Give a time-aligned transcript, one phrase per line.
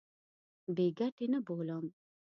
[0.75, 1.85] بې ګټې نه بولم.